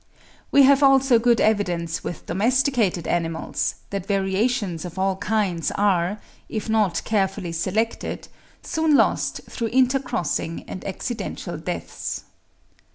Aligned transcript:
We 0.49 0.63
have 0.63 0.81
also 0.81 1.19
good 1.19 1.39
evidence 1.39 2.03
with 2.03 2.25
domesticated 2.25 3.07
animals, 3.07 3.75
that 3.91 4.07
variations 4.07 4.83
of 4.83 4.97
all 4.97 5.17
kinds 5.17 5.69
are, 5.73 6.19
if 6.49 6.67
not 6.67 7.03
carefully 7.03 7.51
selected, 7.51 8.27
soon 8.63 8.95
lost 8.97 9.41
through 9.47 9.69
intercrossing 9.69 10.63
and 10.67 10.83
accidental 10.85 11.55
deaths. 11.59 12.23